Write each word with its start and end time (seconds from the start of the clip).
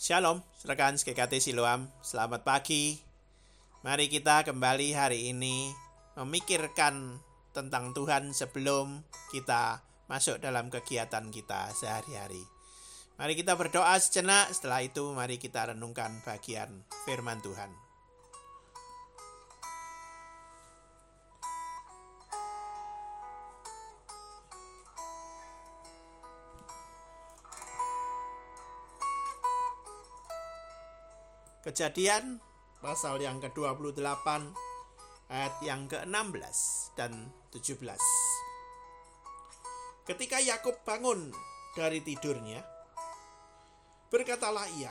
Shalom, 0.00 0.40
rekan 0.64 0.96
GKT 0.96 1.44
Siloam. 1.44 1.84
Selamat 2.00 2.40
pagi. 2.40 2.96
Mari 3.84 4.08
kita 4.08 4.48
kembali 4.48 4.96
hari 4.96 5.28
ini 5.28 5.68
memikirkan 6.16 7.20
tentang 7.52 7.92
Tuhan 7.92 8.32
sebelum 8.32 9.04
kita 9.28 9.84
masuk 10.08 10.40
dalam 10.40 10.72
kegiatan 10.72 11.28
kita 11.28 11.76
sehari-hari. 11.76 12.40
Mari 13.20 13.36
kita 13.36 13.60
berdoa 13.60 13.92
sejenak, 14.00 14.48
setelah 14.56 14.80
itu 14.80 15.04
mari 15.12 15.36
kita 15.36 15.68
renungkan 15.68 16.24
bagian 16.24 16.80
firman 17.04 17.44
Tuhan. 17.44 17.68
Kejadian 31.60 32.40
pasal 32.80 33.20
yang 33.20 33.36
ke-28 33.36 34.00
ayat 35.28 35.54
yang 35.60 35.84
ke-16 35.92 36.56
dan 36.96 37.28
17. 37.52 38.00
Ketika 40.08 40.40
Yakub 40.40 40.80
bangun 40.88 41.28
dari 41.76 42.00
tidurnya, 42.00 42.64
berkatalah 44.08 44.72
ia, 44.80 44.88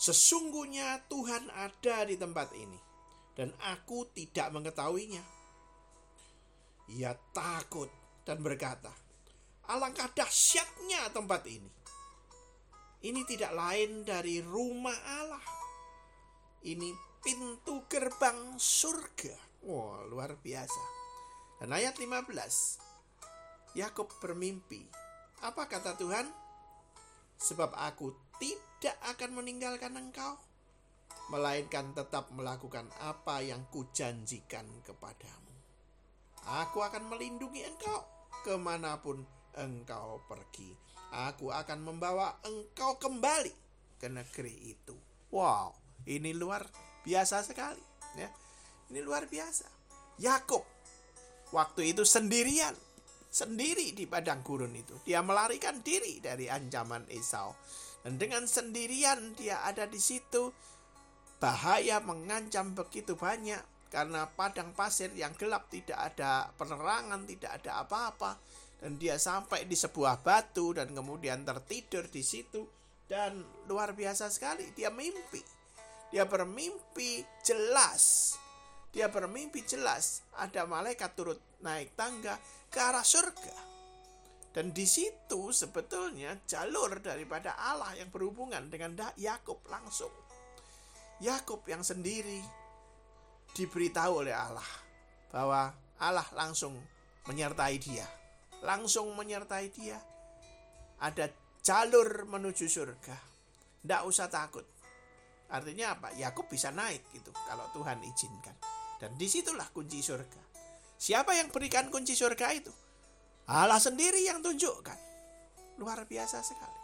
"Sesungguhnya 0.00 1.04
Tuhan 1.04 1.52
ada 1.52 2.08
di 2.08 2.16
tempat 2.16 2.56
ini, 2.56 2.80
dan 3.36 3.52
aku 3.76 4.08
tidak 4.16 4.56
mengetahuinya." 4.56 5.20
Ia 6.96 7.12
takut 7.36 7.92
dan 8.24 8.40
berkata, 8.40 8.96
"Alangkah 9.68 10.08
dahsyatnya 10.16 11.12
tempat 11.12 11.44
ini. 11.44 11.68
Ini 13.04 13.20
tidak 13.28 13.52
lain 13.52 14.08
dari 14.08 14.40
rumah 14.40 14.96
Allah." 15.20 15.63
Ini 16.64 16.96
pintu 17.20 17.84
gerbang 17.88 18.56
surga. 18.56 19.36
Wah, 19.64 20.00
wow, 20.00 20.08
luar 20.08 20.36
biasa. 20.40 20.82
Dan 21.60 21.72
ayat 21.72 21.96
15. 21.96 23.76
Yakub 23.76 24.08
bermimpi. 24.20 24.84
Apa 25.44 25.68
kata 25.68 25.96
Tuhan? 26.00 26.24
Sebab 27.36 27.76
aku 27.76 28.12
tidak 28.40 28.96
akan 29.12 29.40
meninggalkan 29.40 29.92
engkau, 29.96 30.40
melainkan 31.28 31.92
tetap 31.92 32.32
melakukan 32.32 32.88
apa 33.00 33.44
yang 33.44 33.64
kujanjikan 33.68 34.64
kepadamu. 34.84 35.52
Aku 36.64 36.84
akan 36.84 37.08
melindungi 37.08 37.64
engkau 37.64 38.04
ke 38.44 38.56
mana 38.56 39.00
pun 39.00 39.24
engkau 39.56 40.20
pergi. 40.28 40.76
Aku 41.28 41.52
akan 41.52 41.80
membawa 41.84 42.40
engkau 42.44 42.96
kembali 43.00 43.52
ke 43.96 44.08
negeri 44.12 44.76
itu. 44.76 44.96
Wow, 45.32 45.83
ini 46.04 46.36
luar 46.36 46.68
biasa 47.04 47.40
sekali, 47.40 47.80
ya. 48.20 48.28
Ini 48.92 49.00
luar 49.00 49.24
biasa. 49.24 49.66
Yakub 50.20 50.62
waktu 51.56 51.96
itu 51.96 52.04
sendirian, 52.04 52.76
sendiri 53.32 53.96
di 53.96 54.04
padang 54.04 54.44
gurun 54.44 54.76
itu. 54.76 54.94
Dia 55.08 55.24
melarikan 55.24 55.80
diri 55.80 56.20
dari 56.20 56.52
ancaman 56.52 57.08
Esau. 57.08 57.56
Dan 58.04 58.20
dengan 58.20 58.44
sendirian 58.44 59.32
dia 59.32 59.64
ada 59.64 59.88
di 59.88 59.96
situ, 59.96 60.52
bahaya 61.40 62.04
mengancam 62.04 62.76
begitu 62.76 63.16
banyak 63.16 63.60
karena 63.88 64.28
padang 64.28 64.76
pasir 64.76 65.08
yang 65.16 65.32
gelap 65.38 65.72
tidak 65.72 65.96
ada 66.12 66.52
penerangan, 66.60 67.24
tidak 67.24 67.64
ada 67.64 67.80
apa-apa. 67.80 68.36
Dan 68.76 69.00
dia 69.00 69.16
sampai 69.16 69.64
di 69.64 69.72
sebuah 69.72 70.20
batu 70.20 70.76
dan 70.76 70.92
kemudian 70.92 71.48
tertidur 71.48 72.04
di 72.12 72.20
situ 72.20 72.68
dan 73.08 73.40
luar 73.68 73.92
biasa 73.92 74.28
sekali 74.32 74.72
dia 74.72 74.88
mimpi 74.88 75.63
dia 76.10 76.24
bermimpi 76.28 77.24
jelas. 77.46 78.34
Dia 78.94 79.10
bermimpi 79.10 79.66
jelas 79.66 80.22
ada 80.38 80.66
malaikat 80.70 81.12
turut 81.18 81.40
naik 81.64 81.96
tangga 81.98 82.38
ke 82.70 82.78
arah 82.78 83.02
surga. 83.02 83.74
Dan 84.54 84.70
di 84.70 84.86
situ 84.86 85.50
sebetulnya 85.50 86.38
jalur 86.46 87.02
daripada 87.02 87.58
Allah 87.58 87.90
yang 87.98 88.14
berhubungan 88.14 88.70
dengan 88.70 88.94
Yakub 89.18 89.58
langsung. 89.66 90.14
Yakub 91.18 91.66
yang 91.66 91.82
sendiri 91.82 92.38
diberitahu 93.54 94.22
oleh 94.22 94.34
Allah 94.34 94.70
bahwa 95.34 95.74
Allah 95.98 96.28
langsung 96.38 96.78
menyertai 97.26 97.76
dia. 97.82 98.06
Langsung 98.62 99.10
menyertai 99.18 99.66
dia. 99.74 99.98
Ada 101.02 101.30
jalur 101.62 102.22
menuju 102.30 102.70
surga. 102.70 103.16
Tidak 103.82 104.02
usah 104.06 104.30
takut. 104.30 104.73
Artinya 105.54 105.94
apa? 105.94 106.10
Yakub 106.18 106.50
bisa 106.50 106.74
naik 106.74 107.14
gitu 107.14 107.30
kalau 107.46 107.70
Tuhan 107.70 108.02
izinkan. 108.02 108.58
Dan 108.98 109.14
di 109.14 109.30
situlah 109.30 109.70
kunci 109.70 110.02
surga. 110.02 110.42
Siapa 110.98 111.30
yang 111.38 111.54
berikan 111.54 111.86
kunci 111.94 112.18
surga 112.18 112.50
itu? 112.50 112.74
Allah 113.46 113.78
sendiri 113.78 114.26
yang 114.26 114.42
tunjukkan. 114.42 114.98
Luar 115.78 116.02
biasa 116.10 116.42
sekali. 116.42 116.80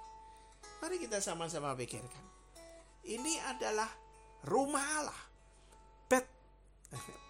Mari 0.79 1.03
kita 1.03 1.19
sama-sama 1.19 1.75
pikirkan. 1.75 2.25
Ini 3.11 3.43
adalah 3.51 3.91
rumah 4.47 4.85
Allah. 5.03 5.21
Bet. 6.07 6.27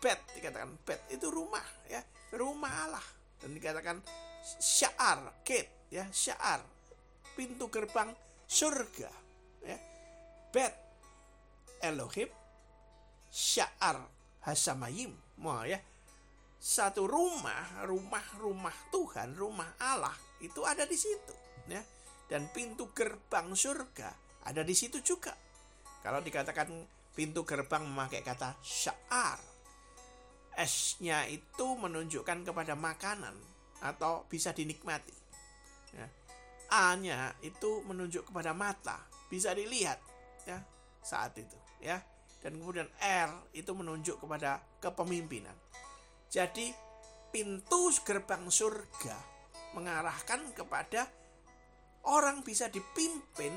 Bet 0.05 0.21
dikatakan 0.37 0.77
bet 0.85 1.09
itu 1.09 1.33
rumah 1.33 1.65
ya. 1.89 2.05
Rumah 2.37 2.73
Allah. 2.85 3.07
Dan 3.41 3.57
dikatakan 3.57 3.97
syar, 4.61 5.41
gate 5.41 5.89
ya, 5.89 6.05
syar. 6.13 6.61
Pintu 7.33 7.73
gerbang 7.73 8.13
surga 8.45 9.09
ya. 9.65 9.79
Bet 10.53 10.90
Elohim 11.81 12.29
Sya'ar 13.31 14.05
Hasamayim. 14.45 15.13
Wah 15.41 15.65
ya. 15.65 15.81
Satu 16.61 17.09
rumah, 17.09 17.89
rumah-rumah 17.89 18.93
Tuhan, 18.93 19.33
rumah 19.33 19.81
Allah 19.81 20.13
itu 20.45 20.61
ada 20.69 20.85
di 20.85 20.93
situ, 20.93 21.33
ya. 21.73 21.81
Dan 22.29 22.53
pintu 22.53 22.93
gerbang 22.93 23.57
surga 23.57 24.13
ada 24.45 24.61
di 24.61 24.77
situ 24.77 25.01
juga. 25.01 25.33
Kalau 26.05 26.21
dikatakan 26.21 26.69
pintu 27.17 27.49
gerbang 27.49 27.89
memakai 27.89 28.21
kata 28.21 28.61
sya'ar, 28.61 29.41
S-nya 30.61 31.25
itu 31.33 31.67
menunjukkan 31.81 32.45
kepada 32.45 32.77
makanan 32.77 33.33
atau 33.81 34.29
bisa 34.29 34.53
dinikmati. 34.53 35.17
Ya. 35.97 36.07
A-nya 36.71 37.33
itu 37.41 37.81
menunjuk 37.89 38.29
kepada 38.29 38.53
mata, 38.53 39.01
bisa 39.33 39.57
dilihat 39.57 39.97
ya 40.45 40.61
saat 41.01 41.37
itu 41.37 41.57
ya. 41.83 42.01
Dan 42.41 42.57
kemudian 42.57 42.89
R 43.05 43.53
itu 43.53 43.69
menunjuk 43.77 44.17
kepada 44.25 44.65
kepemimpinan. 44.81 45.53
Jadi 46.33 46.73
pintu 47.29 47.93
gerbang 48.01 48.49
surga 48.49 49.17
mengarahkan 49.77 50.51
kepada 50.57 51.05
orang 52.09 52.41
bisa 52.41 52.73
dipimpin 52.73 53.53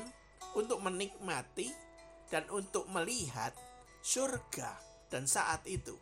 untuk 0.59 0.83
menikmati 0.83 1.71
dan 2.27 2.43
untuk 2.51 2.89
melihat 2.91 3.55
surga. 4.03 4.75
Dan 5.07 5.29
saat 5.29 5.63
itu 5.69 5.95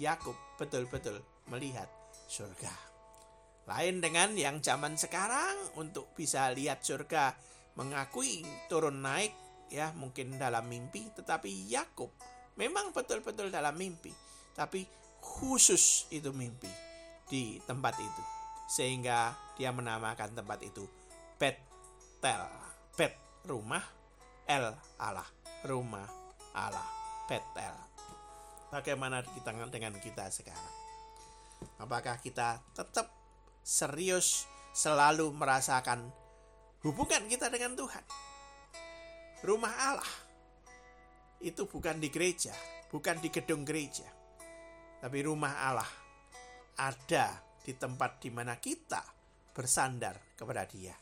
Yakub 0.00 0.34
betul-betul 0.58 1.20
melihat 1.52 1.86
surga. 2.26 2.72
Lain 3.64 4.00
dengan 4.00 4.36
yang 4.36 4.60
zaman 4.60 4.96
sekarang 4.98 5.76
untuk 5.78 6.12
bisa 6.12 6.52
lihat 6.52 6.84
surga 6.84 7.32
mengakui 7.76 8.44
turun 8.68 9.00
naik 9.00 9.32
ya 9.72 9.92
mungkin 9.96 10.36
dalam 10.36 10.66
mimpi 10.68 11.08
tetapi 11.14 11.70
Yakub 11.70 12.10
memang 12.58 12.90
betul-betul 12.94 13.50
dalam 13.50 13.74
mimpi 13.74 14.12
tapi 14.54 14.86
khusus 15.18 16.06
itu 16.12 16.30
mimpi 16.30 16.70
di 17.26 17.58
tempat 17.64 17.96
itu 17.98 18.22
sehingga 18.68 19.32
dia 19.56 19.72
menamakan 19.72 20.36
tempat 20.36 20.60
itu 20.64 20.84
Betel 21.36 22.44
Bet 22.94 23.16
rumah 23.48 23.82
El 24.46 24.72
Allah 25.00 25.26
rumah 25.64 26.06
Allah 26.54 26.86
Betel. 27.24 27.74
Bagaimana 28.68 29.24
kita 29.24 29.50
dengan 29.72 29.96
kita 29.98 30.28
sekarang? 30.28 30.74
Apakah 31.80 32.20
kita 32.20 32.60
tetap 32.76 33.08
serius 33.64 34.44
selalu 34.76 35.32
merasakan 35.32 36.12
hubungan 36.84 37.24
kita 37.30 37.48
dengan 37.48 37.72
Tuhan 37.78 38.04
rumah 39.44 39.72
Allah. 39.76 40.12
Itu 41.44 41.68
bukan 41.68 42.00
di 42.00 42.08
gereja, 42.08 42.56
bukan 42.88 43.20
di 43.20 43.28
gedung 43.28 43.68
gereja, 43.68 44.08
tapi 45.04 45.20
rumah 45.20 45.68
Allah 45.68 45.90
ada 46.80 47.36
di 47.60 47.76
tempat 47.76 48.24
di 48.24 48.32
mana 48.32 48.56
kita 48.56 49.04
bersandar 49.52 50.16
kepada 50.32 50.64
Dia, 50.64 50.96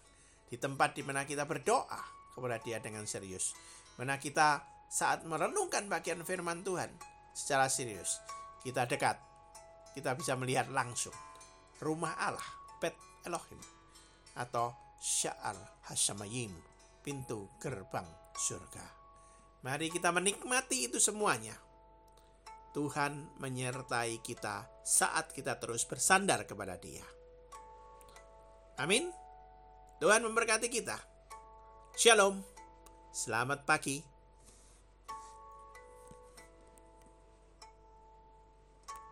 di 0.50 0.58
tempat 0.58 0.98
di 0.98 1.06
mana 1.06 1.22
kita 1.22 1.46
berdoa 1.46 2.02
kepada 2.34 2.58
Dia 2.58 2.82
dengan 2.82 3.06
serius, 3.06 3.54
mana 3.94 4.18
kita 4.18 4.66
saat 4.90 5.22
merenungkan 5.22 5.86
bagian 5.86 6.26
firman 6.26 6.66
Tuhan 6.66 6.90
secara 7.30 7.70
serius, 7.70 8.18
kita 8.66 8.82
dekat, 8.90 9.22
kita 9.94 10.18
bisa 10.18 10.34
melihat 10.34 10.66
langsung 10.74 11.14
rumah 11.78 12.18
Allah, 12.18 12.48
Bet 12.82 12.98
Elohim, 13.22 13.62
atau 14.34 14.74
Sya'ar 14.98 15.86
Hasamayim, 15.86 16.50
pintu 17.06 17.46
gerbang 17.62 18.21
surga. 18.36 18.86
Mari 19.62 19.88
kita 19.88 20.10
menikmati 20.10 20.90
itu 20.90 20.98
semuanya. 20.98 21.54
Tuhan 22.72 23.36
menyertai 23.36 24.18
kita 24.24 24.64
saat 24.82 25.30
kita 25.36 25.60
terus 25.60 25.84
bersandar 25.84 26.48
kepada 26.48 26.80
Dia. 26.80 27.04
Amin. 28.80 29.12
Tuhan 30.00 30.24
memberkati 30.24 30.66
kita. 30.72 30.96
Shalom. 31.94 32.40
Selamat 33.12 33.68
pagi. 33.68 34.11